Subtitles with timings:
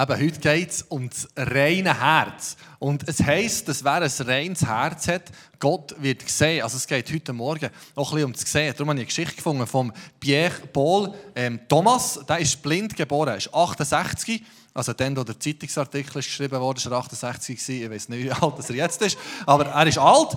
[0.00, 2.56] Eben, heute geht es um das reine Herz.
[2.78, 5.24] Und es heisst, dass wer ein reines Herz hat,
[5.58, 6.62] Gott wird sehen.
[6.62, 8.72] Also es geht heute Morgen noch ein bisschen um das Sehen.
[8.74, 12.20] Darum habe ich eine Geschichte gefunden von Pierre Paul ähm, Thomas.
[12.28, 14.40] Der ist blind geboren, ist 68.
[14.72, 17.82] Also dann, wo der Zeitungsartikel geschrieben wurde, war er 68 gewesen.
[17.82, 20.36] Ich weiß nicht, wie alt er jetzt ist, aber er ist alt.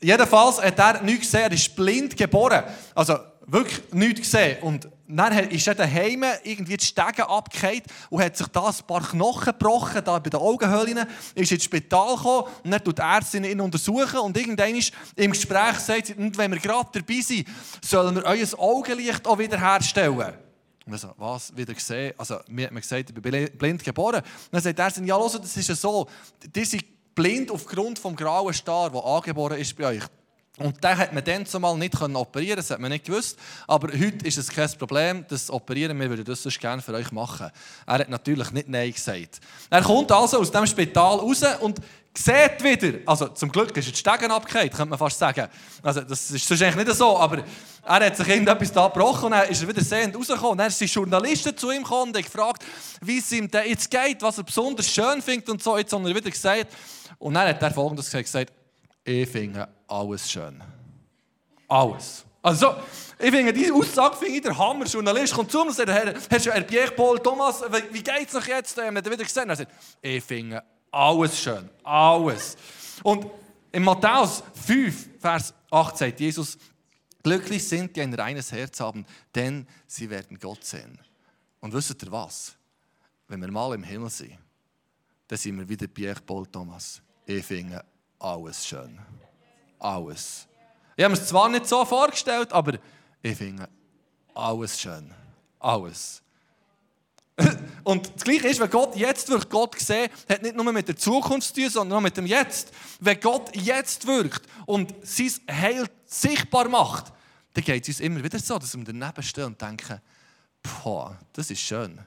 [0.00, 2.62] Jedenfalls hat er nichts gesehen, er ist blind geboren.
[2.94, 4.62] Also wirklich nichts gesehen.
[4.62, 9.02] Und dann ist er daheim irgendwie die Stege abgekehrt und hat sich da ein paar
[9.02, 13.44] Knochen gebrochen, da bei den Augenhöhlen, ist ins Spital gekommen und dann tut die Ärztin
[13.44, 17.46] ihn untersuchen und irgendwann ist im Gespräch sagt sie, wenn wir gerade dabei sind,
[17.84, 20.34] sollen wir euer Augenlicht auch wieder herstellen.
[20.86, 22.14] Und er so, was, wieder gesehen?
[22.16, 24.20] Also, mir hat man gesagt, ich bin blind geboren.
[24.20, 26.06] Und dann sagt er, ja, los, das ist ja so,
[26.54, 30.04] die sind blind aufgrund des grauen Star, der angeboren ist bei euch.
[30.58, 33.38] Und den hat man dann zumal nicht operieren das hat man nicht gewusst.
[33.66, 37.12] Aber heute ist es kein Problem, das Operieren, wir würden das sonst gerne für euch
[37.12, 37.50] machen.
[37.86, 39.40] Er hat natürlich nicht Nein gesagt.
[39.68, 41.78] Er kommt also aus dem Spital raus und
[42.16, 45.46] sieht wieder, also zum Glück ist er die Stegen abgekehrt, könnte man fast sagen.
[45.82, 47.44] Also das ist sonst eigentlich nicht so, aber
[47.84, 50.52] er hat sich irgendetwas da gebrochen und dann ist er wieder sehend rausgekommen.
[50.52, 52.64] Und dann sind Journalisten zu ihm gekommen und gefragt,
[53.02, 55.76] wie es ihm jetzt geht, was er besonders schön findet und so.
[55.76, 56.68] Jetzt hat er wieder gesagt,
[57.18, 58.52] und dann hat er folgendes gesagt,
[59.04, 60.62] ich finde alles schön.
[61.68, 62.24] Alles.
[62.42, 62.76] Also,
[63.18, 64.84] ich finde, diese Aussage finde ich der Hammer.
[64.84, 68.46] Journalist kommt zu mir und sagt, Herr, Herr Pierre Paul Thomas, wie geht es noch
[68.46, 68.78] jetzt?
[68.78, 69.48] Er hat wieder gesehen.
[69.48, 71.68] Er sagt, ich finde alles schön.
[71.82, 72.56] Alles.
[73.02, 73.26] Und
[73.72, 76.56] in Matthäus 5, Vers 8 sagt Jesus,
[77.22, 80.98] glücklich sind die ein reines Herz haben, denn sie werden Gott sehen.
[81.60, 82.56] Und wisst ihr was?
[83.28, 84.38] Wenn wir mal im Himmel sind,
[85.26, 87.02] dann sind wir wieder Pierre Paul Thomas.
[87.26, 87.84] Ich finde
[88.20, 88.98] alles schön.
[89.78, 90.46] Alles.
[90.96, 92.78] Ich habe mir es zwar nicht so vorgestellt, aber
[93.22, 93.68] ich finde
[94.34, 95.12] alles schön.
[95.58, 96.22] Alles.
[97.84, 100.96] Und das Gleiche ist, wenn Gott jetzt wirkt, Gott sehen, hat nicht nur mit der
[100.96, 102.72] Zukunft zu tun, sondern auch mit dem Jetzt.
[103.00, 107.12] Wenn Gott jetzt wirkt und sein Heil sichtbar macht,
[107.52, 110.00] dann geht es uns immer wieder so, dass wir daneben stehen und denken,
[110.62, 111.98] boah, das ist schön.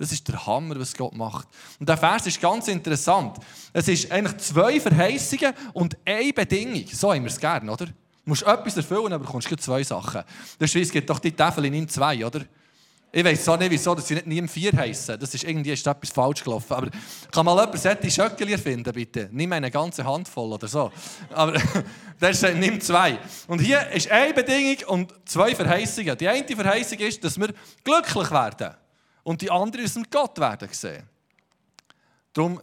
[0.00, 1.46] Das ist der Hammer, was Gott macht.
[1.78, 3.36] Und der Vers ist ganz interessant.
[3.70, 6.86] Es ist eigentlich zwei Verheißungen und eine Bedingung.
[6.90, 7.84] So haben wir es gerne, oder?
[7.84, 7.92] Du
[8.24, 10.22] musst etwas erfüllen, aber du bekommst zwei Sachen.
[10.58, 12.40] Der Schweiz gibt doch die Tafel in zwei, oder?
[13.12, 15.20] Ich weiß auch nicht, wieso dass sie nicht nie im Vier heißen.
[15.20, 16.72] Das ist irgendwie ist etwas falsch gelaufen.
[16.72, 16.88] Aber
[17.30, 19.28] kann mal jemand solche Schöckeli erfinden, bitte?
[19.32, 20.90] Nimm eine ganze Handvoll oder so.
[21.34, 21.52] Aber
[22.18, 23.18] das ist, nimm zwei.
[23.48, 26.16] Und hier ist eine Bedingung und zwei Verheißungen.
[26.16, 27.52] Die eine Verheißung ist, dass wir
[27.84, 28.79] glücklich werden.
[29.30, 31.04] Und die andere ist, dass Gott werden sehen.
[32.32, 32.60] Darum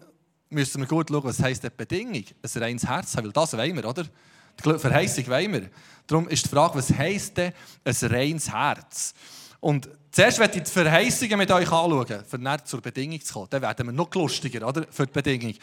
[0.49, 2.25] müssen wir gut schauen, was heisst die Bedingung.
[2.43, 4.03] Ein reines Herz weil das wollen wir, oder?
[4.03, 5.69] Die Verheißung wollen wir.
[6.05, 7.53] Darum ist die Frage, was heisst denn
[7.85, 9.13] ein reines Herz?
[9.61, 13.47] Und zuerst werde ich die Verheißungen mit euch anschauen, für näher zur Bedingung zu kommen.
[13.49, 14.85] Dann werden wir noch lustiger, oder?
[14.91, 15.53] Für die Bedingung.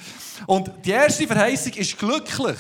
[0.46, 2.58] Und die erste Verheißung ist glücklich.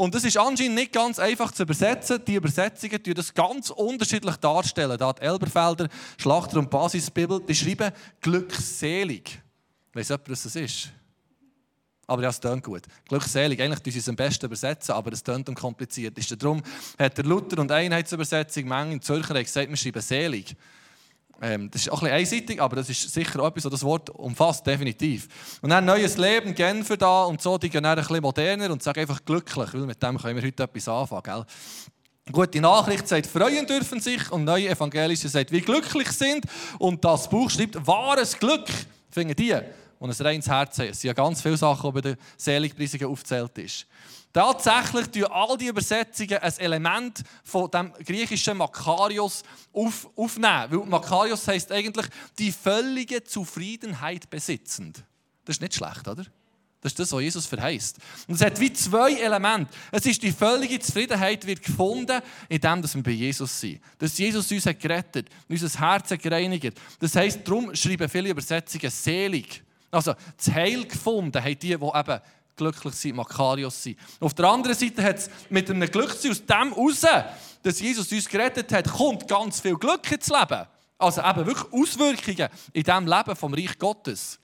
[0.00, 2.24] Und das ist anscheinend nicht ganz einfach zu übersetzen.
[2.26, 4.96] Die Übersetzungen die das ganz unterschiedlich darstellen.
[4.96, 9.42] Da die Elberfelder, Schlachter und Basisbibel, die schreiben glückselig.
[9.92, 10.88] Weiss jemand, was das ist?
[12.06, 12.84] Aber ja, es klingt gut.
[13.08, 16.16] Glückselig, eigentlich tun sie es am besten übersetzen, aber es klingt kompliziert.
[16.16, 16.62] Ist darum
[16.98, 20.56] hat der Luther und Einheitsübersetzung, Menge in Zürcher, gesagt, wir schreiben selig.
[21.42, 24.10] Ähm, das ist auch ein bisschen einseitig, aber das ist sicher etwas, was das Wort
[24.10, 25.28] umfasst, definitiv.
[25.62, 28.82] Und dann neues Leben, Genfer da und so, die gehen dann ein bisschen moderner und
[28.82, 31.22] sagen einfach glücklich, weil mit dem können wir heute etwas anfangen.
[31.22, 31.44] Gell?
[32.32, 36.44] Gute Nachricht sagt, freuen dürfen sich und neue Evangelische sagt, wie glücklich sind.
[36.78, 38.68] Und das Buch schreibt, wahres Glück,
[39.10, 39.56] finden die,
[39.98, 40.88] und ein reines Herz haben.
[40.90, 43.86] Es sind ja ganz viele Sachen, die bei den Seligpreisungen aufgezählt ist.
[44.32, 49.42] Tatsächlich tun all die Übersetzungen ein Element von dem griechischen Makarios
[49.72, 50.66] auf, aufnehmen.
[50.70, 52.06] Weil Makarios heisst eigentlich
[52.38, 55.02] die völlige Zufriedenheit besitzend.
[55.44, 56.24] Das ist nicht schlecht, oder?
[56.80, 57.98] Das ist das, was Jesus verheißt.
[58.26, 59.70] Und es hat wie zwei Elemente.
[59.90, 63.80] Es ist die völlige Zufriedenheit wird gefunden, indem wir bei Jesus sind.
[63.98, 66.80] Dass Jesus uns hat gerettet, unser Herz hat gereinigt.
[66.98, 69.62] Das heisst, darum schreiben viele Übersetzungen selig.
[69.90, 72.20] Also, das Heil gefunden haben die, die eben
[72.56, 73.98] glücklich sind, Makarios sind.
[74.20, 77.06] Auf der anderen Seite hat es mit einem Glück aus dem raus,
[77.62, 80.66] dass Jesus uns gerettet hat, kommt ganz viel Glück ins Leben.
[80.98, 84.38] Also eben wirklich Auswirkungen in diesem Leben vom Reich Gottes.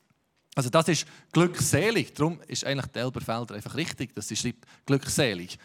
[0.55, 2.14] Also das ist glückselig.
[2.14, 5.58] Darum ist eigentlich der Elberfelder einfach richtig, dass sie schreibt glückselig.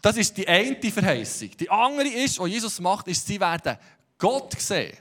[0.00, 1.50] Das ist die eine Verheißung.
[1.58, 3.76] Die andere ist, was Jesus macht, ist, sie werden
[4.16, 4.96] Gott sehen.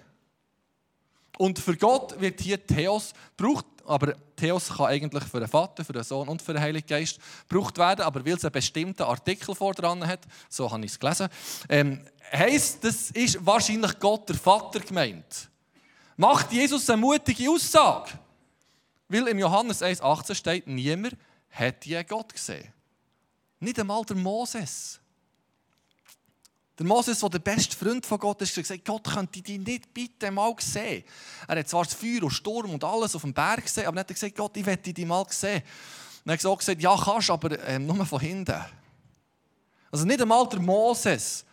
[1.38, 3.66] Und für Gott wird hier Theos gebraucht.
[3.90, 7.20] Aber Theos kann eigentlich für den Vater, für den Sohn und für den Heiligen Geist
[7.48, 11.00] gebraucht werden, aber weil es einen bestimmten Artikel vor dran hat, so habe ich es
[11.00, 11.28] gelesen,
[11.68, 15.50] ähm, heisst, das ist wahrscheinlich Gott, der Vater, gemeint.
[16.18, 18.12] Macht Jesus eine mutige Aussage?
[19.08, 21.16] Weil im Johannes 1,18 steht, niemand
[21.50, 22.72] hat je Gott gesehen.
[23.60, 25.00] Nicht einmal der Moses.
[26.80, 29.94] Der Moses, der der beste Freund von Gott ist, hat gesagt, Gott könnte dich nicht
[29.94, 31.04] bitte mal sehen.
[31.46, 34.00] Er hat zwar das Feuer und Sturm und alles auf dem Berg gesehen, aber er
[34.00, 35.62] hat gesagt, Gott, ich werde dich mal sehen.
[36.24, 38.64] Und er hat gesagt, ja kannst, aber ähm, nur von hinten.
[39.92, 41.44] Also nicht einmal der Moses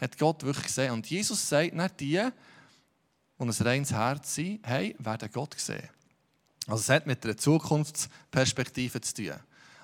[0.00, 0.92] hat Gott wirklich gesehen.
[0.92, 5.88] Und Jesus sagt nicht die, die ein reines Herz sind, hey, werden Gott sehen.
[6.66, 9.34] Also es hat mit einer Zukunftsperspektive zu tun.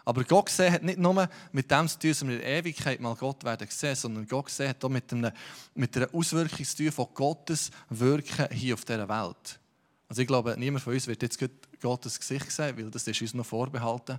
[0.09, 2.99] Aber Gott sehen hat nicht nur mit dem zu tun, dass wir in der Ewigkeit
[2.99, 5.35] mal Gott werden sehen, sondern Gott sehen hat auch mit einer,
[5.75, 9.61] mit einer Auswirkung zu tun von Gottes Wirken hier auf dieser Welt.
[10.09, 11.39] Also ich glaube, niemand von uns wird jetzt
[11.83, 14.19] Gottes Gesicht sehen, weil das ist uns noch vorbehalten.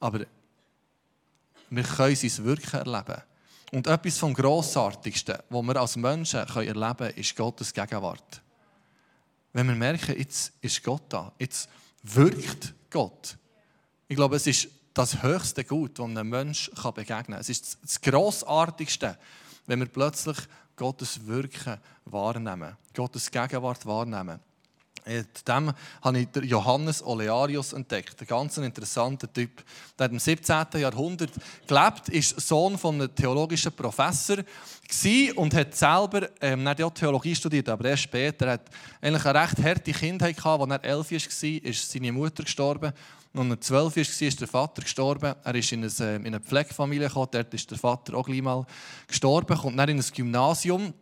[0.00, 0.26] Aber
[1.70, 3.22] wir können sein Wirken erleben.
[3.70, 8.42] Und etwas vom Grossartigsten, was wir als Menschen erleben können, ist Gottes Gegenwart.
[9.54, 11.70] Wenn wir merken, jetzt ist Gott da, jetzt
[12.02, 13.38] wirkt Gott.
[14.08, 17.40] Ich glaube, es ist das höchste Gut, das einem Menschen begegnen kann.
[17.40, 19.18] Es ist das Grossartigste,
[19.66, 20.36] wenn wir plötzlich
[20.76, 24.40] Gottes Wirken wahrnehmen, Gottes Gegenwart wahrnehmen.
[25.04, 25.72] Dem
[26.02, 28.20] habe ich Johannes Olearius entdeckt.
[28.20, 29.62] Ein ganz interessanter Typ.
[29.98, 30.66] Der hat im 17.
[30.76, 31.30] Jahrhundert
[31.66, 34.38] gelebt, ist Sohn von einem theologischen Professor
[35.36, 38.46] und hat selber ähm, nicht auch Theologie studiert, aber erst später.
[38.46, 38.70] Er hat
[39.00, 40.70] eigentlich eine recht harte Kindheit gehabt.
[40.70, 42.92] Als er elf war, ist seine Mutter gestorben.
[43.34, 45.34] Und als er zwölf war, ist der Vater gestorben.
[45.42, 47.28] Er ist in eine, äh, in eine Pflegefamilie gekommen.
[47.30, 48.66] Dort ist der Vater auch gleich mal
[49.08, 49.56] gestorben.
[49.56, 50.94] Kommt dann in ein Gymnasium ähm,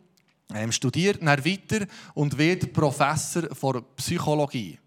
[0.71, 4.77] studiert dann weiter und wird Professor für Psychologie.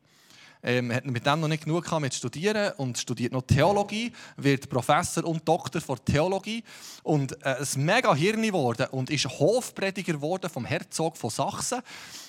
[0.64, 4.68] Ähm, hat mit dem noch nicht genug gehabt mit Studieren und studiert noch Theologie, wird
[4.68, 6.64] Professor und Doktor für Theologie
[7.02, 11.82] und äh, ein mega Hirn geworden und ist Hofprediger geworden vom Herzog von Sachsen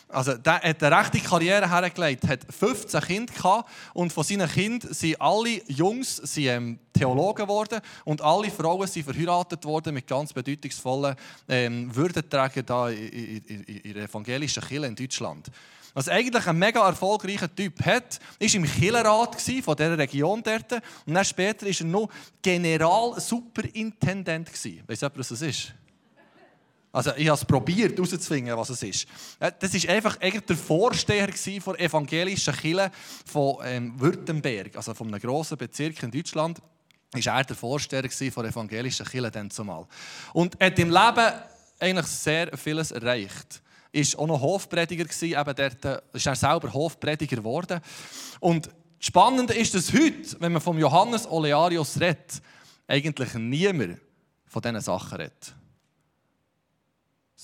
[0.07, 4.93] also, der hat eine rechte Karriere hergelegt, hat 15 Kinder gehabt und von seinen Kindern
[4.93, 10.31] sind alle Jungs sind, ähm, Theologen geworden und alle Frauen sind verheiratet worden mit ganz
[10.31, 11.15] bedeutungsvollen
[11.49, 15.49] ähm, Würdenträgern in der evangelischen Kirche in Deutschland.
[15.95, 20.73] Also eigentlich ein mega erfolgreicher Typ hat, ist im Kirchenrat von dieser Region dort
[21.05, 22.09] und dann später ist er noch
[22.41, 24.83] Generalsuperintendent gewesen.
[24.85, 25.73] Weißt du, was das ist?
[26.91, 29.07] Also ich habe es probiert herauszufinden, was es ist.
[29.39, 32.91] Äh, das war einfach der Vorsteher der evangelischen Kirche
[33.25, 36.61] von ähm, Württemberg, also von einem grossen Bezirk in Deutschland.
[37.13, 39.87] Ist er der Vorsteher der evangelischen Kirche dann zumal.
[40.33, 41.33] Und hat im Leben
[41.79, 43.61] eigentlich sehr vieles erreicht.
[43.95, 47.79] Ist auch noch Hofprediger eben dort, äh, ist er selber Hofprediger geworden.
[48.39, 48.69] Und
[48.99, 52.41] spannend ist, dass heute, wenn man vom Johannes Olearius redet,
[52.87, 53.99] eigentlich niemand
[54.45, 55.55] von diesen Sachen redet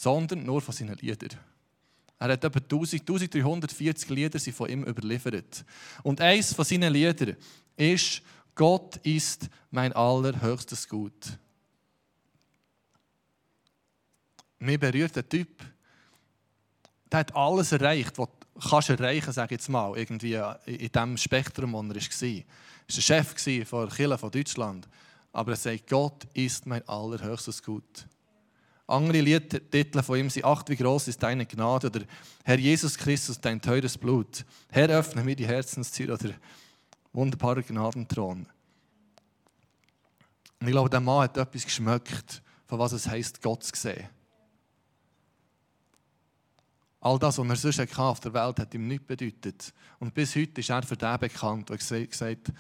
[0.02, 1.40] sondern nur von seinen Liedern.
[2.18, 5.64] Er hat etwa 1340 Lieder sind von ihm überliefert.
[6.02, 7.36] Und eines von seinen Liedern
[7.76, 8.24] ist
[8.56, 11.38] Gott ist mein allerhöchstes Gut.
[14.58, 15.50] Mir berührt der Typ,
[17.12, 21.18] der hat alles erreicht, was du kannst erreichen, sage ich jetzt mal, irgendwie in dem
[21.18, 21.96] Spektrum, wo er war.
[21.96, 22.44] Er war
[22.96, 24.88] der Chef der Kirche von Deutschland.
[25.34, 28.06] Aber er sagt, Gott ist mein allerhöchstes Gut.
[28.88, 32.02] Andere Liedtitel von ihm sind Ach, wie groß ist deine Gnade oder
[32.44, 34.44] Herr Jesus Christus, dein teures Blut.
[34.70, 36.34] Herr, öffne mir die Herzenstür oder
[37.14, 38.46] wunderbarer Gnadenthron.
[40.60, 44.10] Und ich glaube, der Mann hat etwas geschmeckt, von was es heisst, Gott zu sehen.
[47.02, 49.74] All das, was er sonst auf der Welt hat ihm nichts bedeutet.
[50.00, 52.54] Und bis heute ist er für den bekannt, der gesagt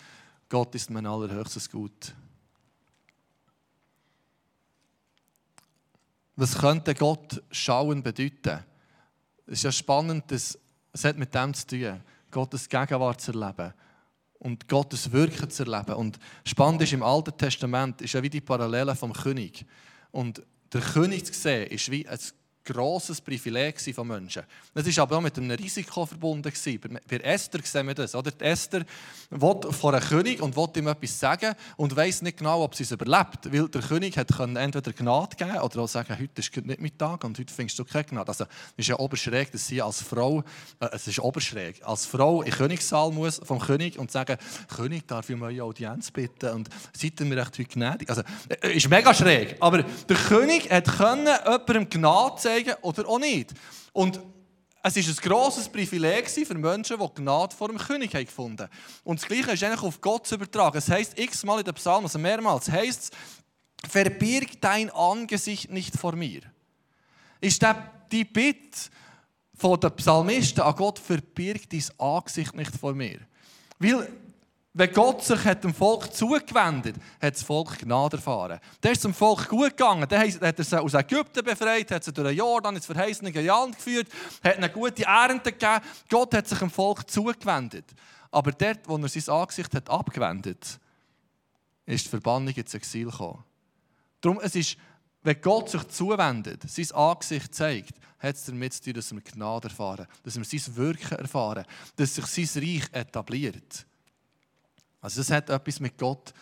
[0.49, 2.13] Gott ist mein allerhöchstes Gut.
[6.35, 8.65] Was könnte Gott schauen bedeuten?
[9.45, 10.57] Es ist ja spannend, dass
[10.91, 13.73] es hat mit dem zu tun, Gottes Gegenwart zu erleben
[14.39, 15.93] und Gottes Wirken zu erleben.
[15.93, 19.65] Und spannend ist, im Alten Testament ist ja wie die Parallele vom König.
[20.09, 20.41] Und
[20.73, 22.19] der König zu sehen, ist wie ein
[22.63, 24.43] grosses Privileg von Menschen.
[24.73, 26.51] Das ist aber auch mit einem Risiko verbunden.
[27.09, 28.15] Bei Esther sehen wir das.
[28.15, 28.31] Oder?
[28.39, 28.85] Esther
[29.29, 32.83] will vor einem König und will ihm etwas sagen und weiß nicht genau, ob sie
[32.83, 33.51] es überlebt.
[33.51, 37.23] Weil der König hat entweder Gnade geben oder auch sagen, heute ist nicht mein Tag
[37.23, 38.27] und heute findest du keine Gnade.
[38.27, 40.43] Also, es ist ja oberschräg, dass sie als Frau,
[40.79, 44.37] äh, es ist oberschräg, als Frau in den Königssaal muss vom König und sagen,
[44.75, 48.09] König, darf ich um eure Audienz bitten und seid ihr mir echt heute gnädig?
[48.09, 49.57] Also, äh, ist mega schräg.
[49.59, 53.53] Aber der König hat jemandem Gnade zeigen oder auch nicht.
[53.93, 54.19] Und
[54.83, 58.71] es ist ein grosses Privileg für Menschen, die Gnade vor dem König gefunden haben.
[59.03, 60.77] Und das Gleiche ist eigentlich auf Gott zu übertragen.
[60.77, 66.15] Es heisst x-mal in den Psalmen, also mehrmals, heißt es, verbirg dein Angesicht nicht vor
[66.15, 66.41] mir.
[67.39, 67.75] Ist das
[68.11, 68.89] die Bitte
[69.61, 73.19] den Psalmisten an Gott, verbirg dein Angesicht nicht vor mir?
[73.77, 74.07] Weil
[74.73, 78.59] wenn Gott sich hat dem Volk zugewendet hat, hat das Volk Gnade erfahren.
[78.79, 80.07] Dann ist es dem Volk gut gegangen.
[80.07, 83.75] Dann hat er sie aus Ägypten befreit, hat sie durch den Jordan ins verheißene Land
[83.75, 84.07] geführt,
[84.41, 85.81] hat eine gute Ernte gegeben.
[86.09, 87.85] Gott hat sich dem Volk zugewendet.
[88.31, 90.79] Aber dort, wo er sein Angesicht hat abgewendet
[91.85, 93.43] ist die Verbannung ins Exil gekommen.
[94.21, 94.77] Darum, es ist,
[95.23, 99.67] wenn Gott sich zuwendet, sein Angesicht zeigt, hat es damit zu tun, dass wir Gnade
[99.67, 103.85] erfahren, dass wir sein Wirken erfahren, dass sich sein Reich etabliert.
[105.01, 106.33] Also das hat etwas mit Gott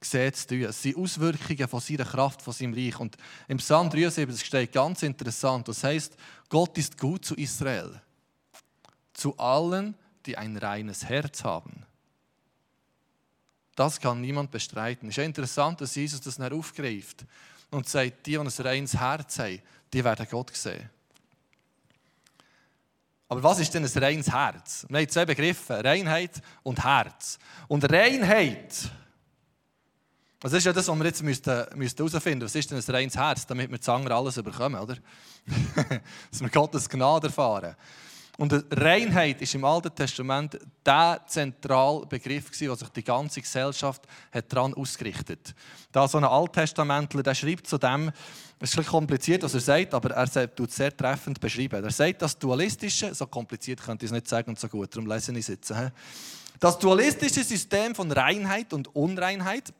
[0.00, 0.62] gesehen zu tun.
[0.62, 2.98] Es sind Auswirkungen von seiner Kraft, von seinem Reich.
[2.98, 3.16] Und
[3.48, 6.16] im Psalm 73 steht ganz interessant, das heißt,
[6.48, 8.00] Gott ist gut zu Israel,
[9.12, 9.94] zu allen,
[10.24, 11.84] die ein reines Herz haben.
[13.74, 15.10] Das kann niemand bestreiten.
[15.10, 17.26] Es ist interessant, dass Jesus das nicht aufgreift
[17.70, 19.60] und sagt, die, die ein reines Herz haben,
[19.92, 20.88] die werden Gott sehen.
[23.28, 24.86] Aber was ist denn ein reines Herz?
[24.88, 27.38] Wir haben zwei Begriffe, Reinheit und Herz.
[27.66, 28.90] Und Reinheit,
[30.40, 32.42] das ist ja das, was wir jetzt herausfinden müssten.
[32.42, 34.96] Was ist denn ein reines Herz, damit wir zu alles überkommen, oder?
[36.30, 37.74] Dass wir Gottes Gnade erfahren.
[38.38, 44.02] Und Reinheit ist im Alten Testament der zentrale Begriff, wo sich die ganze Gesellschaft
[44.48, 45.54] daran ausgerichtet hat.
[45.90, 48.12] Da so ein Alttestamentler, der schreibt zu dem,
[48.58, 51.84] es ist ein kompliziert, was er sagt, aber er tut es sehr treffend beschreiben.
[51.84, 55.08] Er sagt, das Dualistische, so kompliziert könnte ich es nicht sagen und so gut, darum
[55.08, 55.72] lese ich es jetzt.
[56.58, 59.72] Das dualistische System von Reinheit und Unreinheit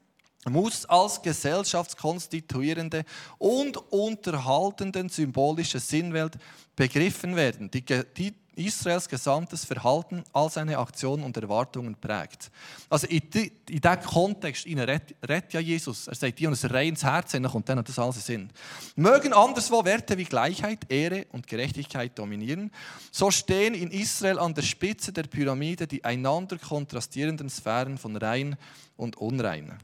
[0.48, 3.04] muss als gesellschaftskonstituierende
[3.38, 6.36] und unterhaltende symbolische Sinnwelt
[6.76, 12.50] begriffen werden, die, die Israels gesamtes Verhalten, all seine Aktionen und Erwartungen prägt.
[12.88, 16.08] Also in, die, in diesem Kontext redet ja Jesus.
[16.08, 18.50] Er sagt, die und ein reines Herz dann kommt dann das alles Sinn.
[18.96, 22.70] Mögen anderswo Werte wie Gleichheit, Ehre und Gerechtigkeit dominieren,
[23.12, 28.56] so stehen in Israel an der Spitze der Pyramide die einander kontrastierenden Sphären von rein
[28.96, 29.78] und unrein.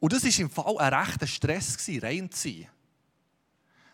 [0.00, 2.66] Und das war im Fall ein rechter Stress, rein zu sein.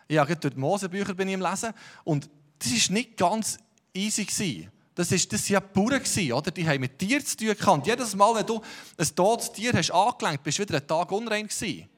[0.09, 1.73] Ich habe durch die Mosebücher bin ich im Lesen
[2.03, 3.59] und das war nicht ganz
[3.93, 4.25] easy.
[4.25, 4.73] Gewesen.
[4.95, 6.51] Das waren das ja Bauern, oder?
[6.51, 7.87] die haben mit Tieren zu tun gehabt.
[7.87, 8.61] Jedes Mal, wenn du
[8.97, 11.89] ein totes Tier hast angelenkt, bist du wieder einen Tag unrein gewesen.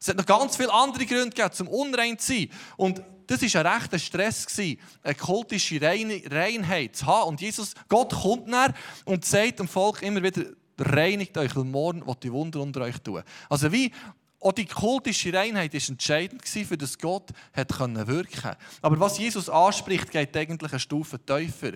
[0.00, 2.50] Es hat noch ganz viele andere Gründe gegeben, zum unrein zu sein.
[2.76, 7.28] Und das war ein rechter Stress, eine kultische Reinheit zu haben.
[7.28, 8.74] Und Jesus, Gott kommt näher
[9.04, 10.42] und sagt dem Volk immer wieder,
[10.78, 13.22] reinigt euch, weil morgen die Wunder unter euch tun.
[13.48, 13.92] Also wie
[14.40, 20.10] auch die kultische Reinheit war entscheidend für das Gott hat wirken Aber was Jesus anspricht,
[20.10, 21.72] geht eigentlich eine Stufe tiefer.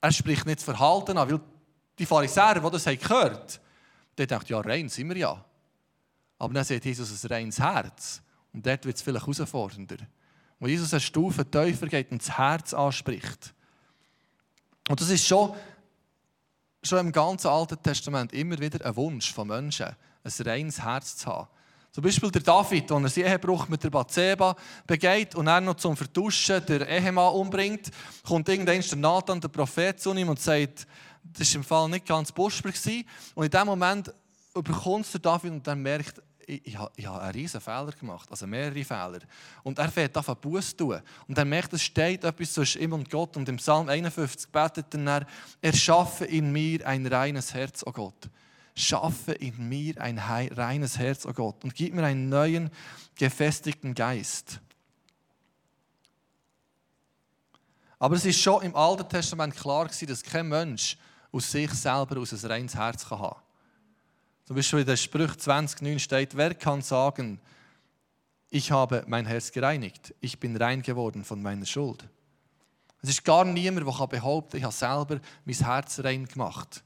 [0.00, 1.40] Er spricht nicht das Verhalten an, weil
[1.98, 3.64] die Pharisäer, die das gehört haben,
[4.16, 5.44] die denken, ja, rein sind wir ja.
[6.38, 8.22] Aber dann sieht Jesus ein reines Herz.
[8.52, 9.96] Und dort wird es vielleicht herausfordernder.
[10.60, 13.54] Wo Jesus eine Stufe tiefer geht und das Herz anspricht.
[14.88, 15.54] Und das ist schon,
[16.82, 21.26] schon im ganzen Alten Testament immer wieder ein Wunsch von Menschen, ein reines Herz zu
[21.26, 21.48] haben.
[21.96, 24.54] Zum Beispiel der David, der einen Ehebruch mit der Bathseba
[24.86, 27.90] begeht und er noch zum Vertuschen der Ehemann umbringt,
[28.22, 30.86] kommt irgendwann der Nathan, der Prophet, zu ihm und sagt,
[31.22, 32.74] das war im Fall nicht ganz buschbar.
[33.34, 34.12] Und in dem Moment
[34.54, 38.46] überkommt der David und er merkt, ich, ich, ich habe einen riesen Fehler gemacht, also
[38.46, 39.20] mehrere Fehler.
[39.62, 41.00] Und er fährt auf Buß tun.
[41.26, 43.38] Und er merkt, es steht etwas zwischen ihm und Gott.
[43.38, 45.26] Und im Psalm 51 betet er,
[45.62, 48.28] erschaffe in mir ein reines Herz, o oh Gott
[48.76, 52.70] schaffe in mir ein reines Herz, o oh Gott, und gib mir einen neuen,
[53.16, 54.60] gefestigten Geist.
[57.98, 60.98] Aber es ist schon im Alten Testament klar gewesen, dass kein Mensch
[61.32, 63.40] aus sich selber aus ein reines Herz kann haben.
[64.44, 67.40] Zum Beispiel in der Sprüch 20,9 steht, wer kann sagen,
[68.50, 72.06] ich habe mein Herz gereinigt, ich bin rein geworden von meiner Schuld.
[73.02, 76.84] Es ist gar niemand, der behaupten kann, ich habe selber mein Herz rein gemacht.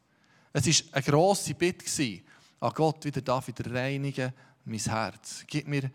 [0.53, 2.21] Es war eine grosse Bitte
[2.61, 4.33] an Gott, wieder David reinigen
[4.65, 5.45] mein Herz.
[5.47, 5.91] Gib mir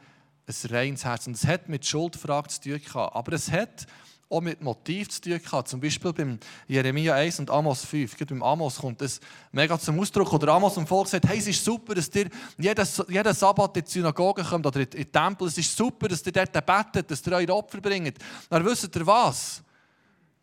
[0.48, 1.28] ein reines Herz.
[1.28, 3.16] Und es hat mit Schuldfrage zu tun gehabt.
[3.16, 3.86] Aber es hat
[4.30, 5.68] auch mit Motiv zu tun gehabt.
[5.68, 8.18] Zum Beispiel beim Jeremia 1 und Amos 5.
[8.18, 9.20] Gerade beim Amos kommt das
[9.52, 10.34] mega zum Ausdruck.
[10.34, 13.84] Oder Amos im Volk sagt, hey, es ist super, dass ihr jeden, jeden Sabbat in
[13.84, 15.48] die Synagoge kommt oder in den Tempel.
[15.48, 18.18] Es ist super, dass ihr dort betet, dass ihr eure Opfer bringt.
[18.50, 19.62] Dann wisst ihr was?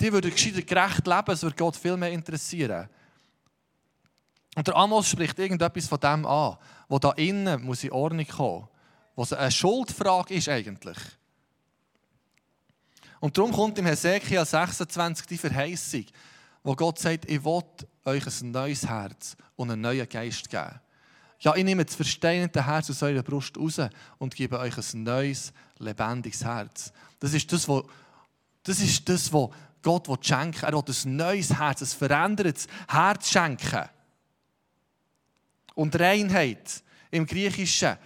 [0.00, 2.88] Die würden gescheiter gerecht leben, es würde Gott viel mehr interessieren.
[4.54, 6.56] Und der Amos spricht irgendetwas von dem an,
[6.88, 8.68] wo da innen muss in Ordnung kommen,
[9.16, 10.98] was eine Schuldfrage ist eigentlich.
[13.20, 16.04] Und darum kommt im Hesekiel 26 die Verheißung,
[16.64, 17.62] wo Gott sagt, ich will
[18.04, 20.80] euch ein neues Herz und einen neuen Geist geben.
[21.40, 23.80] Ja, ich nehme das versteinerte Herz aus eurer Brust raus
[24.18, 26.92] und gebe euch ein neues, lebendiges Herz.
[27.18, 27.84] Das ist das, was
[28.62, 29.50] das, ist das, was
[29.82, 30.64] Gott will schenken.
[30.64, 33.88] Er will ein neues Herz, ein verändertes Herz schenken.
[35.82, 37.96] Und Reinheit im Griechischen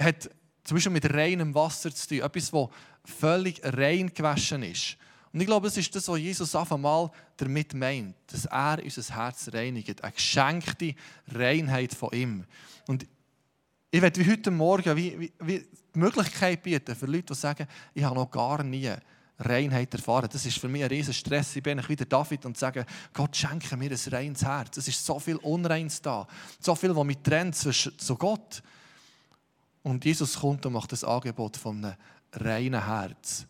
[0.00, 0.30] hat
[0.64, 2.20] zum Beispiel mit reinem Wasser zu tun.
[2.22, 2.68] Etwas, das
[3.04, 4.96] völlig rein gewaschen ist.
[5.34, 9.14] Und ich glaube, das ist das, was Jesus auf einmal damit meint, dass er unser
[9.14, 10.02] Herz reinigt.
[10.02, 10.94] Eine geschenkte
[11.30, 12.44] Reinheit von ihm.
[12.86, 13.06] Und
[13.90, 15.58] ich werde wie heute Morgen wie, wie, wie
[15.94, 18.94] die Möglichkeit bieten für Leute, die sagen, ich habe noch gar nie
[19.38, 20.28] Reinheit erfahren.
[20.32, 21.56] Das ist für mich ein riesen Stress.
[21.56, 24.76] Ich bin wieder David und sage, Gott schenke mir ein reines Herz.
[24.76, 26.26] Es ist so viel Unreins da.
[26.58, 28.62] So viel, was mich trennt zu Gott.
[29.82, 31.96] Und Jesus kommt und macht das Angebot von einem
[32.32, 33.46] reinen Herz.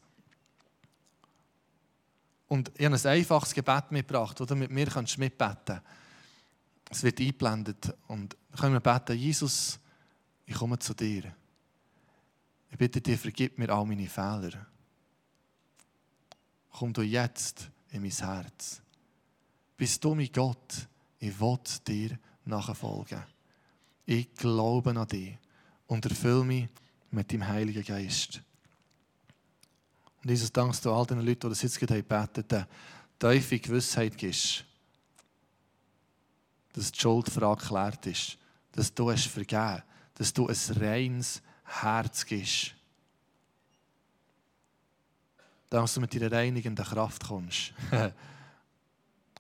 [2.49, 5.81] Und ich habe ein einfaches Gebet mitgebracht, oder mit mir kannst du mitbeten.
[6.91, 9.81] Es wird eingeblendet und dann können wir beten, Jesus,
[10.45, 11.35] ich komme zu dir.
[12.71, 14.67] Ich bitte dich, vergib mir all meine Fehler.
[16.79, 18.83] Komm du jetzt in mein Herz.
[19.79, 20.87] Bist du mein Gott,
[21.19, 23.23] ich will dir nachfolgen.
[24.05, 25.39] Ich glaube an dich
[25.87, 26.69] und erfülle mich
[27.11, 28.43] mit dem Heiligen Geist.
[30.23, 32.67] Und Jesus, dankst du all den Leuten, die das jetzt gerade gebetet haben,
[33.19, 34.65] tiefe Gewissheit gibst,
[36.75, 38.37] dass die Schuld verklärt ist,
[38.73, 39.83] dass du es vergeben
[40.17, 42.75] dass du ein reines Herz gibst.
[45.71, 47.73] Dass du mit deiner reinigenden Kraft kommst,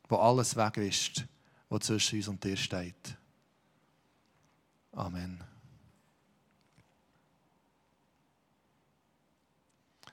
[0.09, 1.25] wo alles weg ist,
[1.68, 3.16] was zwischen uns und dir steht.
[4.92, 5.45] Amen.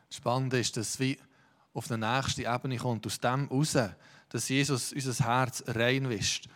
[0.10, 1.18] Spannend ist, dass wir
[1.74, 3.78] auf die nächste Ebene kommt, aus dem heraus,
[4.30, 6.50] dass Jesus unser Herz reinwischt.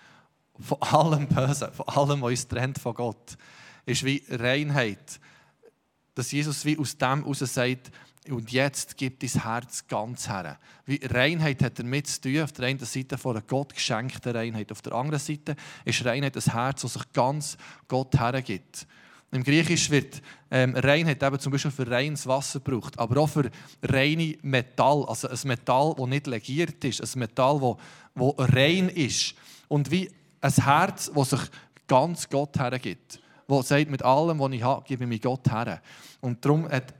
[0.59, 3.37] Von allem Bösen, von allem, was uns trennt von Gott,
[3.85, 5.19] ist wie Reinheit.
[6.17, 7.91] Dass Jesus wie aus dem heraus sagt,
[8.27, 10.57] und jetzt gibt dein Herz ganz her.
[10.87, 14.71] Wie Reinheit hat damit zu tun, auf der einen Seite von einer Gott geschenkten Reinheit,
[14.71, 15.55] auf der anderen Seite
[15.85, 17.55] ist Reinheit das Herz, das sich ganz
[17.87, 18.87] Gott hergibt.
[19.31, 23.51] Im Griechisch wird ähm, Reinheit eben zum Beispiel für reines Wasser gebraucht, aber auch für
[23.83, 27.77] reine Metall, also ein Metall, das nicht legiert ist, ein Metall,
[28.15, 29.35] das rein ist.
[29.67, 30.09] Und wie
[30.41, 31.41] ein Herz, das sich
[31.87, 35.81] ganz Gott hergibt, das sagt, mit allem, was ich habe, gebe ich mich Gott her.
[36.21, 36.93] Und darum, hat,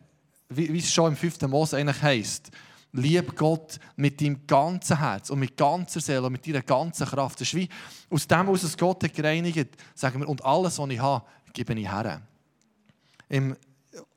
[0.50, 1.42] wie, es schon im 5.
[1.44, 2.52] Mose eigentlich heisst,
[2.94, 7.42] lieb Gott mit deinem ganzen Herz und mit ganzer Seele und mit deiner ganzen Kraft.
[7.42, 7.70] Das ist wie
[8.10, 11.92] aus dem, was Gott hat gereinigt, sagen wir, und alles, was ich habe, gebe ich
[11.92, 12.22] her.
[13.30, 13.56] Im,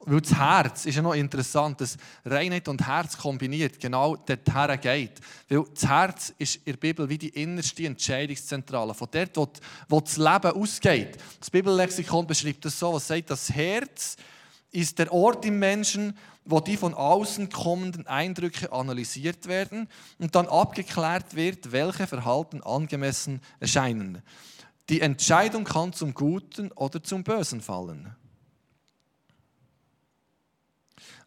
[0.00, 5.20] weil das Herz ist ja noch interessant, dass Reinheit und Herz kombiniert genau dorthin geht.
[5.48, 8.94] Weil das Herz ist in der Bibel wie die innerste Entscheidungszentrale.
[8.94, 9.48] Von dort, wo,
[9.88, 11.18] wo das Leben ausgeht.
[11.38, 14.16] Das Bibellexikon beschreibt das so, was sagt, das Herz
[14.72, 19.88] ist der Ort im Menschen, wo die von außen kommenden Eindrücke analysiert werden
[20.18, 24.22] und dann abgeklärt wird, welche Verhalten angemessen erscheinen.
[24.88, 28.14] Die Entscheidung kann zum Guten oder zum Bösen fallen.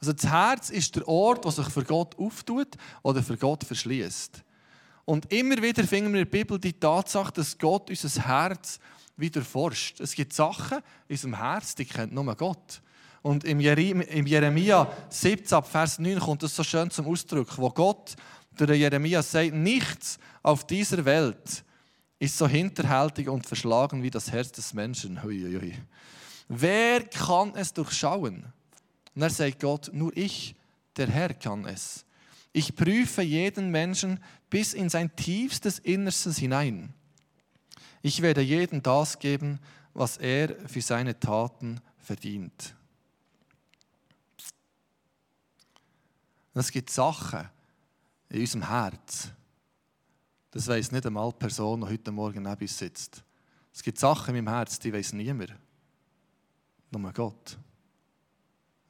[0.04, 4.44] Also das Herz ist der Ort, wo sich für Gott auftut oder für Gott verschließt.
[5.06, 8.82] Und immer wieder finden wir in der Bibel die Tatsache, dass Gott unser Herz
[9.16, 10.02] wieder forscht.
[10.02, 12.82] Es gibt Sachen in unserem Herz, die kennt nur Gott.
[13.22, 18.18] Und im Jeremia 17, Vers 9 kommt das so schön zum Ausdruck, wo Gott
[18.58, 21.63] durch Jeremia sagt, nichts auf dieser Welt
[22.20, 25.24] ist so hinterhältig und verschlagen wie das Herz des Menschen.
[25.24, 25.78] Hui,
[26.50, 28.52] Wer kann es durchschauen?
[29.15, 30.56] Und er sagt Gott, nur ich,
[30.97, 32.06] der Herr, kann es.
[32.52, 36.93] Ich prüfe jeden Menschen bis in sein tiefstes Innerstes hinein.
[38.02, 39.60] Ich werde jedem das geben,
[39.93, 42.76] was er für seine Taten verdient.
[46.54, 47.49] Es gibt Sachen
[48.30, 49.32] in unserem Herz,
[50.52, 53.23] das weiß nicht einmal die Person, die heute Morgen neben uns sitzt.
[53.73, 55.56] Es gibt Sachen in meinem Herz, die weiß niemand.
[56.91, 57.58] Nur Gott.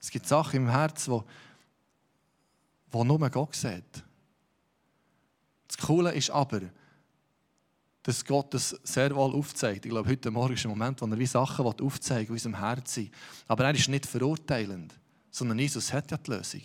[0.04, 1.24] Es gibt Sachen im Herz, wo,
[2.92, 4.04] wo nur Gott sieht.
[5.66, 6.60] Das Coole ist aber,
[8.04, 9.86] dass Gott das sehr wohl aufzeigt.
[9.86, 12.60] Ich glaube, heute Morgen ist ein Moment, wo er wie Sachen aufzeigen will, in unserem
[12.60, 13.12] Herzen.
[13.48, 14.94] Aber er ist nicht verurteilend,
[15.32, 16.62] sondern Jesus hat ja die Lösung.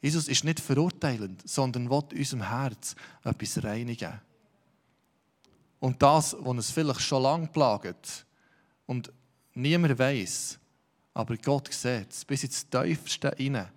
[0.00, 4.22] Jesus ist nicht verurteilend, sondern will in unserem Herz etwas reinigen.
[5.80, 8.24] Und das, was uns vielleicht schon lange plagt
[8.86, 9.12] und
[9.52, 10.60] niemand weiß,
[11.16, 13.70] aber Gott sieht es bis ins Tiefste hinein.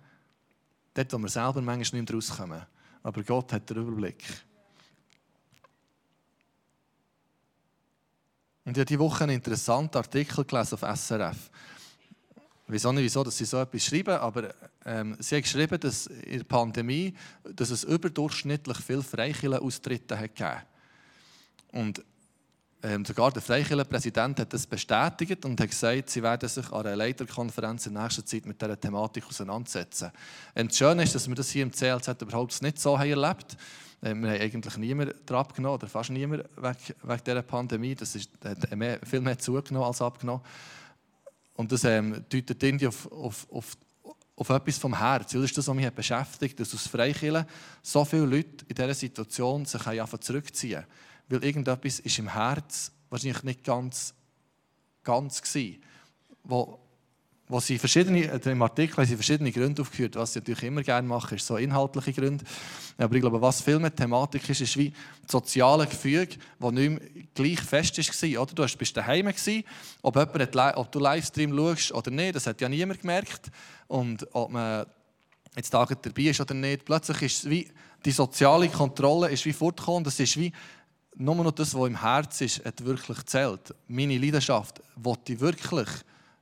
[0.92, 2.66] Dort, wo wir selber manchmal nicht mehr rauskommen.
[3.02, 4.22] Aber Gott hat den Überblick.
[8.66, 11.50] Und ich habe diese Woche einen interessanten Artikel gelesen auf SRF.
[12.66, 15.80] Ich weiß auch nicht, wieso dass sie so etwas schreiben, aber ähm, sie haben geschrieben,
[15.80, 20.62] dass in der Pandemie dass es überdurchschnittlich viele Freikirchenaustritte hat gegeben
[21.72, 22.04] Und
[22.82, 26.96] ähm, sogar der Freikirchenpräsident hat das bestätigt und hat gesagt, sie werden sich an einer
[26.96, 30.10] Leiterkonferenz in nächster Zeit mit dieser Thematik auseinandersetzen.
[30.54, 33.56] Und das Schöne ist, dass wir das hier im CLZ überhaupt nicht so haben erlebt
[34.02, 34.22] haben.
[34.22, 37.94] Wir haben eigentlich niemanden drauf genommen, oder fast niemand wegen, wegen dieser Pandemie.
[37.94, 40.42] Das ist, hat mehr, viel mehr zugenommen als abgenommen.
[41.56, 43.76] Und das ähm, deutet irgendwie auf, auf, auf,
[44.36, 45.32] auf etwas vom Herz.
[45.32, 47.44] Das ist das, was mich beschäftigt, dass aus Freikirchen
[47.82, 49.82] so viele Leute in dieser Situation sich
[50.20, 50.86] zurückziehen
[51.30, 54.14] Weil irgendetwas ist im Herz wahrscheinlich nicht ganz,
[55.04, 55.82] ganz gewesen,
[56.42, 56.80] wo,
[57.46, 60.16] wo sie verschiedene, äh, im Artikel haben sie verschiedene Gründe aufgeführt.
[60.16, 62.44] Was sie natürlich immer gerne machen, ist so inhaltliche Gründe.
[62.98, 66.90] Aber ich glaube, was viel mehr Thematik ist, ist wie das soziale Gefüge, das nicht
[66.90, 67.00] mehr
[67.32, 68.42] gleich fest war.
[68.42, 68.66] Oder?
[68.66, 69.64] Du bist daheim, gewesen,
[70.02, 73.52] ob, jemand, ob du Livestream schaust oder nicht, das hat ja niemand gemerkt.
[73.86, 74.86] Und ob man
[75.54, 77.70] jetzt Tage dabei ist oder nicht, plötzlich ist es wie,
[78.04, 80.04] die soziale Kontrolle ist wie fortgekommen.
[80.04, 80.52] Das ist wie
[81.20, 83.74] nur noch das, was im Herzen ist, hat wirklich zählt.
[83.88, 85.88] Meine Leidenschaft, wollte ich wirklich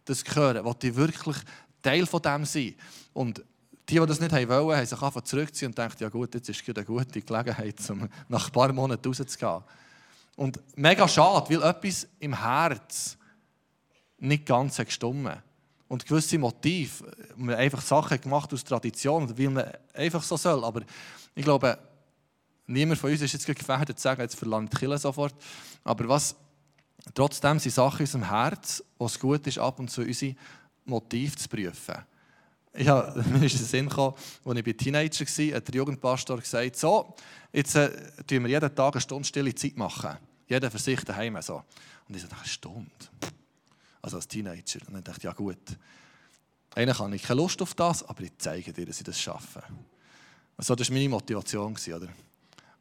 [0.05, 1.37] das hören, will ich wirklich
[1.83, 2.75] Teil von dem sein.
[3.13, 3.45] Und
[3.89, 6.63] die, die das nicht wollen, haben sich einfach zurückziehen und denken, ja gut, jetzt ist
[6.69, 9.65] eine gute Gelegenheit, um nach ein paar Monaten rauszugehen.
[10.37, 13.17] Und mega schade, weil etwas im Herz
[14.19, 15.43] nicht ganz gestummen
[15.89, 17.05] Und gewisse Motive,
[17.37, 20.65] man einfach Sachen gemacht aus Tradition, wie man einfach so soll.
[20.65, 20.83] Aber
[21.35, 21.77] ich glaube,
[22.69, 25.35] niemand von uns ist jetzt gefährdet zu sagen, jetzt verlangt Kirche sofort.
[25.85, 26.37] Aber was
[27.15, 30.35] Trotzdem sind Sachen in unserem Herz, wo es gut ist, ab und zu unsere
[30.85, 31.97] Motive zu prüfen.
[32.87, 37.15] Habe, mir ist den Sinn gekommen, als ich Teenager war, hat der Jugendpastor gesagt, so,
[37.53, 37.91] jetzt äh,
[38.27, 40.17] tun wir jeden Tag eine Stunde stille Zeit machen.
[40.47, 41.41] Jeder für sich daheim.
[41.41, 41.63] So.
[42.09, 42.91] Und ich so, eine Stunde?
[44.03, 44.81] Also als Teenager.
[44.87, 45.59] Und dann dachte ich, ja gut.
[46.75, 49.63] Eigentlich habe ich keine Lust auf das, aber ich zeige dir, dass ich das schaffe.
[50.57, 51.75] Also das war meine Motivation.
[51.75, 52.09] Oder?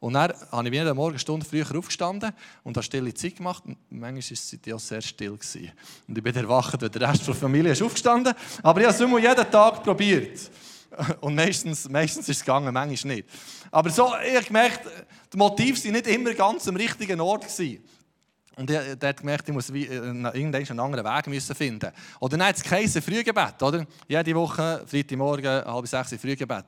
[0.00, 2.32] Und dann habe ich jeden Morgen eine Stunde früher aufgestanden
[2.62, 3.64] und habe stille Zeit gemacht.
[3.66, 5.30] Und manchmal war es ja sehr still.
[5.30, 8.32] Und ich bin erwacht, weil der Rest der Familie ist aufgestanden.
[8.62, 10.50] Aber ich habe es immer jeden Tag probiert.
[11.20, 13.28] Und meistens, meistens ist es gegangen, manchmal nicht.
[13.70, 14.80] Aber so, ich habe gemerkt,
[15.32, 17.46] die Motive waren nicht immer ganz am richtigen Ort.
[18.56, 21.92] Und ich habe gemerkt, ich muss äh, irgendwann einen anderen Weg finden.
[22.20, 23.62] Oder dann hat es geheißen, Frühgebet.
[23.62, 23.86] Oder?
[24.08, 26.66] Jede Woche, Freitagmorgen, halb sechs, Frühgebet.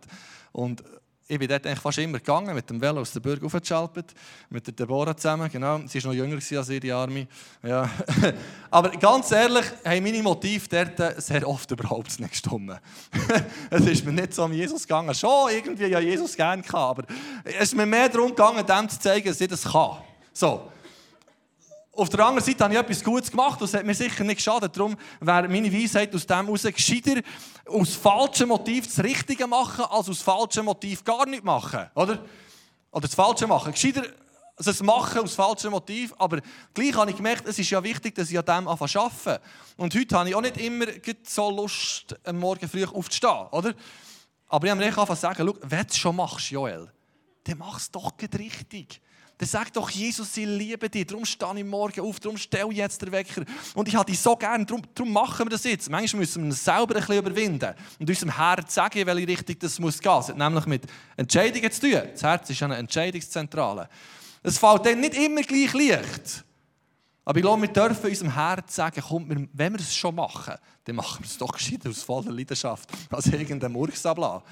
[0.52, 0.82] Und
[1.30, 4.12] ich bin dort eigentlich fast immer gegangen, mit dem Velo aus der Burg aufgeschaltet,
[4.48, 5.80] mit der Deborah zusammen, genau.
[5.86, 7.28] Sie war noch jünger als ihre Arme.
[7.62, 7.88] Ja.
[8.70, 12.80] Aber ganz ehrlich, haben meine Motive dort sehr oft überhaupt nicht gestimmt.
[13.70, 15.14] es ist mir nicht so um Jesus gegangen.
[15.14, 17.04] Schon irgendwie ja Jesus gerne gehabt, aber
[17.44, 19.98] es ist mir mehr darum gegangen, dem zu zeigen, dass ich das kann.
[20.32, 20.68] So.
[22.00, 24.74] Auf der anderen Seite habe ich etwas Gutes gemacht, das hat mir sicher nicht geschadet.
[24.74, 27.20] Darum wäre meine Weisheit aus dem heraus gescheiter,
[27.66, 31.90] aus falschem Motiv das Richtige machen, als aus falschem Motiv gar nicht machen.
[31.94, 32.24] Oder?
[32.90, 33.72] Oder das Falsche machen.
[33.72, 34.04] Gescheiter
[34.56, 36.14] also das Machen aus falschem Motiv.
[36.16, 36.40] Aber
[36.72, 39.38] gleich habe ich gemerkt, es ist ja wichtig, dass ich an dem arbeite.
[39.76, 40.86] Und heute habe ich auch nicht immer
[41.22, 43.46] so Lust, am Morgen früh aufzustehen.
[43.50, 43.74] Oder?
[44.48, 46.90] Aber ich habe mir einfach sagen, schau, wenn du es schon machst, Joel,
[47.44, 49.02] dann mach es doch richtig.
[49.40, 52.76] Dann sag doch, Jesus, ich liebe dich, darum stehe ich morgen auf, darum stelle ich
[52.76, 53.42] jetzt den Wecker.
[53.74, 55.88] Und ich habe dich so gern, darum, darum machen wir das jetzt.
[55.88, 59.58] Manchmal müssen wir uns selber ein bisschen überwinden und unserem Herz sagen, in welche Richtung
[59.60, 60.18] das muss gehen.
[60.18, 60.82] Es hat nämlich mit
[61.16, 62.02] Entscheidungen zu tun.
[62.12, 63.88] Das Herz ist eine Entscheidungszentrale.
[64.42, 66.44] Es fällt dann nicht immer gleich leicht.
[67.24, 70.96] Aber ich glaube, wir dürfen unserem Herz sagen, komm, wenn wir es schon machen, dann
[70.96, 74.42] machen wir es doch gescheit aus voller Leidenschaft, als irgendein Murksabla.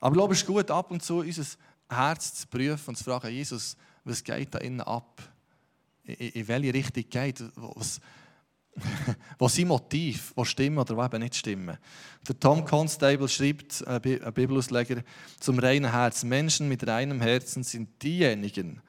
[0.00, 1.44] Aber ich glaube, es ist gut, ab und zu unser
[1.88, 5.22] Herz zu prüfen und zu fragen, Jesus, was geht da innen ab?
[6.04, 8.00] In, in welche Richtung geht was,
[9.38, 11.78] was sind Motiv, was stimmen oder was eben nicht stimmen.
[12.26, 15.02] Der Tom Constable schreibt, ein Bibelausleger,
[15.40, 18.80] zum reinen Herz, Menschen mit reinem Herzen sind diejenigen,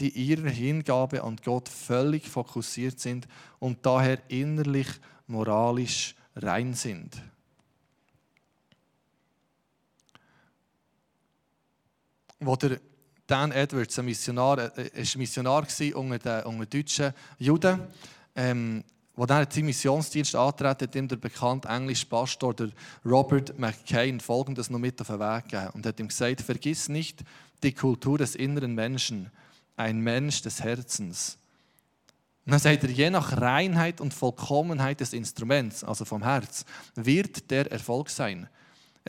[0.00, 3.26] die ihrer Hingabe an Gott völlig fokussiert sind
[3.58, 4.88] und daher innerlich
[5.26, 7.20] moralisch rein sind.
[12.40, 12.80] Wo der
[13.26, 17.80] Dan Edwards, ein Missionar, äh, ein Missionar war unter den, unter den deutschen Juden,
[18.34, 22.70] ähm, wo dann seinen Missionsdienst antreten, hat ihm der bekannte englische Pastor der
[23.04, 27.24] Robert McCain folgendes noch mit auf den Weg gegeben und hat ihm gesagt, vergiss nicht
[27.62, 29.30] die Kultur des inneren Menschen,
[29.76, 31.36] ein Mensch des Herzens.
[32.46, 37.50] Und dann sagt er, je nach Reinheit und Vollkommenheit des Instruments, also vom Herz, wird
[37.50, 38.48] der Erfolg sein.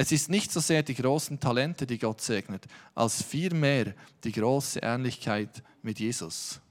[0.01, 4.79] Es ist nicht so sehr die großen Talente, die Gott segnet, als vielmehr die große
[4.81, 6.61] Ähnlichkeit mit Jesus.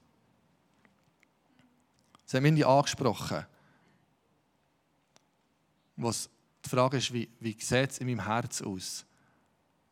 [2.25, 3.45] Sie haben ihn angesprochen.
[5.95, 6.27] Was
[6.65, 9.05] die Frage ist, wie, wie sieht es in meinem Herz aus?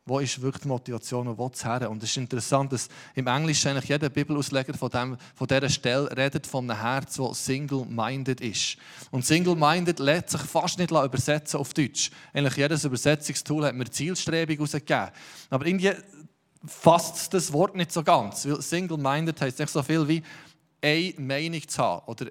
[0.08, 1.90] Wo ist wirklich die Motivation und wo zu her?
[1.90, 6.16] Und es ist interessant, dass im Englischen eigentlich jeder Bibelausleger von, dem, von dieser Stelle
[6.16, 8.76] redet von einem Herz, das single-minded ist.
[9.10, 12.10] Und single-minded lässt sich fast nicht übersetzen auf Deutsch.
[12.32, 15.10] Eigentlich jedes Übersetzungstool hat mir Zielstrebung herausgegeben.
[15.50, 15.92] Aber irgendwie
[16.64, 18.42] fasst das Wort nicht so ganz.
[18.42, 20.22] Single-minded heißt nicht so viel wie
[20.80, 22.26] eine Meinung zu haben oder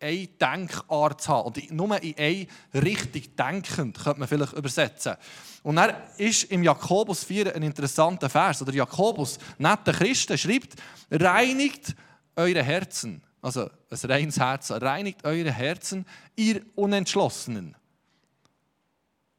[0.00, 2.46] eine Denkart zu haben und nur in eine
[2.82, 5.16] Richtung denkend, könnte man vielleicht übersetzen.
[5.62, 8.62] Und dann ist im Jakobus 4 ein interessanter Vers.
[8.62, 10.74] Oder Jakobus, netter Christen, schreibt,
[11.10, 11.94] reinigt
[12.34, 13.22] eure Herzen.
[13.42, 17.76] Also ein reines Herz, reinigt eure Herzen, ihr Unentschlossenen.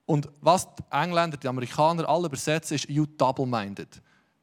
[0.06, 4.02] Und was die Engländer, die Amerikaner alle übersetzen, ist you double-minded.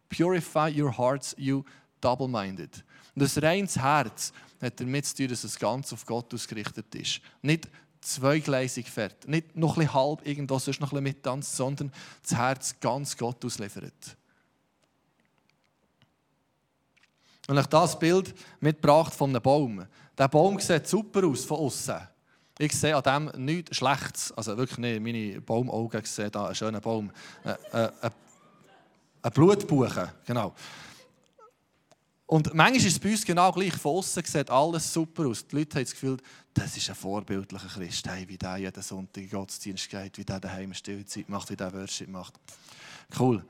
[0.08, 1.62] Purify your hearts, you
[2.00, 2.84] double-minded.
[3.14, 7.20] Und das reines Herz hat damit zu tun, dass es ganz auf Gott ausgerichtet ist.
[7.42, 7.68] Nicht
[8.00, 12.34] zweigleisig fährt, nicht noch ein bisschen halb irgendwo sonst noch ein bisschen mittanzt, sondern das
[12.36, 14.16] Herz ganz Gott ausliefert.
[17.48, 19.86] Und ich das Bild mitgebracht von einem Baum.
[20.16, 21.96] Der Baum sieht super aus von außen.
[22.58, 24.32] Ich sehe an dem nichts Schlechtes.
[24.32, 25.00] Also wirklich nicht.
[25.00, 27.10] Meine Baumaugen sehen da einen schönen Baum.
[27.44, 28.10] Äh, äh, äh,
[29.22, 30.54] ein Blutbuche, genau.
[32.28, 33.72] Und manchmal ist es bei uns genau gleich.
[33.72, 35.46] Von außen sieht alles super aus.
[35.46, 36.18] Die Leute haben das Gefühl,
[36.52, 40.38] das ist ein vorbildlicher Christ, hey, wie der jeden Sonntag in Gottesdienst geht, wie der
[40.38, 42.34] daheim Stillzeit macht, wie der Worship macht.
[43.18, 43.42] Cool.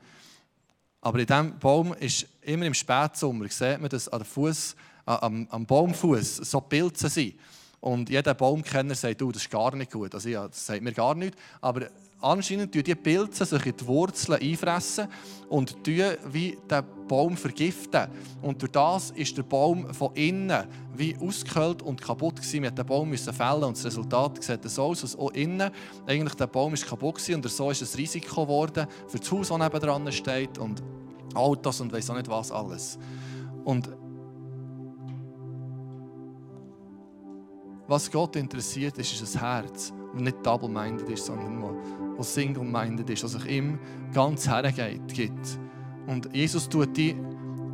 [1.01, 5.65] Aber in diesem Baum ist immer im Spätsommer, sieht man, dass an Fuß, am, am
[5.65, 7.37] Baumfuß so Pilze sind.
[7.81, 10.15] Und jeder Baumkenner sagt, du, das ist gar nicht gut.
[10.15, 11.35] Also ja, das sagt mir gar nicht.
[11.59, 11.89] Aber
[12.21, 15.07] anscheinend die Pilze sich in die Wurzeln einfressen
[15.47, 18.07] und tun wie den Baum vergiften.
[18.41, 22.63] Und durch das ist der Baum von innen wie ausgehöhlt und kaputt gewesen.
[22.63, 25.71] Wir den Baum müssen fällen und das Resultat sieht so aus, dass auch innen
[26.05, 29.47] eigentlich der Baum ist kaputt gewesen und so ist es Risiko geworden für das Haus,
[29.47, 30.83] das nebenan steht und
[31.33, 32.97] Autos und weiß auch nicht was alles.
[33.63, 33.89] Und
[37.87, 41.75] was Gott interessiert, ist, ist ein Herz, das nicht double-minded ist, sondern
[42.17, 43.79] das single-minded ist, das sich ihm
[44.13, 45.07] ganz hergeht.
[45.07, 45.59] Gibt.
[46.07, 47.15] Und Jesus tut die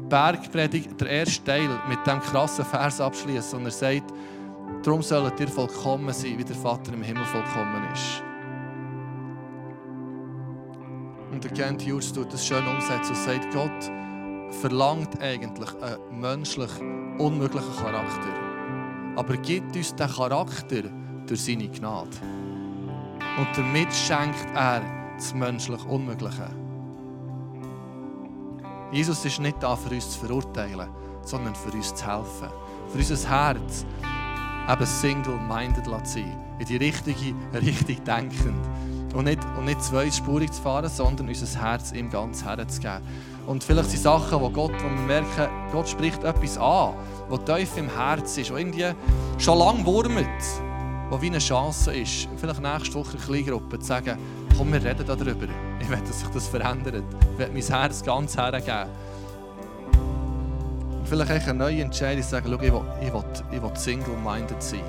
[0.09, 4.13] Bergpredigt, der erste Teil, mit dem krassen Vers abschließen und er sagt,
[4.83, 8.23] darum sollt ihr vollkommen sein, wie der Vater im Himmel vollkommen ist.
[11.31, 16.71] Und der Kent Hughes tut das schön umsetzen und sagt, Gott verlangt eigentlich einen menschlich
[17.17, 18.45] unmöglichen Charakter
[19.15, 20.83] aber gibt uns den Charakter
[21.27, 22.09] durch seine Gnade.
[23.37, 24.81] Und damit schenkt er
[25.15, 26.49] das menschlich Unmögliche.
[28.91, 30.89] Jesus ist nicht da, für uns zu verurteilen,
[31.23, 32.49] sondern für uns zu helfen.
[32.91, 33.85] Für unser Herz
[34.71, 38.65] eben single-minded zu sein, in die richtige Richtung denkend.
[39.13, 43.01] Und nicht, und nicht zweispurig zu fahren, sondern unser Herz ihm ganz herzugeben.
[43.47, 46.95] Und vielleicht sind Sachen, wo Gott, wo wir merken, Gott spricht etwas an,
[47.29, 48.91] was tief im Herz ist, was irgendwie
[49.37, 50.27] schon lange wurmt,
[51.09, 54.17] was wie eine Chance ist, vielleicht nächste Woche eine Kleingruppe zu sagen,
[54.57, 55.47] komm, wir reden darüber.
[55.79, 57.03] Ich will, dass sich das verändert.
[57.33, 58.89] Ich will mein Herz ganz hergeben.
[60.99, 64.83] Und vielleicht eine neue Entscheidung sagen, schau, ich will, ich will, ich will single-minded sein.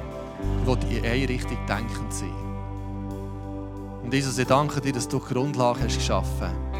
[0.62, 2.34] Ich will in eine Richtung denkend sein.
[4.02, 6.76] Und Jesus, ich danke dir, dass du die Grundlage hast geschaffen hast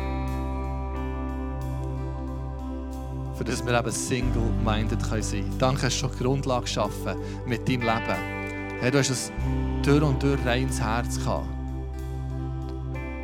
[3.37, 5.59] für das wir eben single-minded sein können.
[5.59, 8.36] Danke, hast du schon die Grundlage geschaffen mit deinem Leben.
[8.81, 11.47] Hey, du hast ein durch und durch reines Herz gehabt.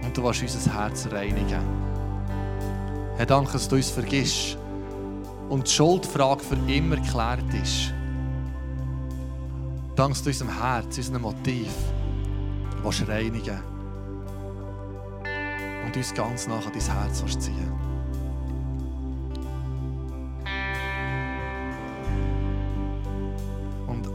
[0.03, 1.61] Und du willst unser Herz reinigen.
[3.17, 4.57] Herr, danke, dass du uns vergisst
[5.51, 7.93] und die Schuldfrage für immer geklärt ist.
[9.95, 11.73] Danke, dass du unserem Herz, unserem Motiv
[12.83, 13.61] willst reinigen
[15.85, 17.73] und uns ganz nach an dein Herz ziehen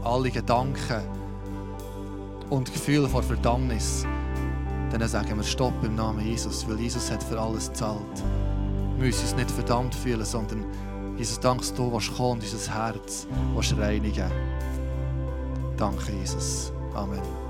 [0.08, 1.17] alle Gedanken
[2.50, 4.06] und Gefühle von Verdammnis,
[4.90, 8.02] dann sagen wir Stopp im Namen Jesus, weil Jesus hat für alles gezahlt.
[8.96, 10.64] Wir müssen uns nicht verdammt fühlen, sondern
[11.16, 14.30] Jesus, danke, du was und unser Herz was reinigen.
[15.76, 16.72] Danke, Jesus.
[16.94, 17.47] Amen.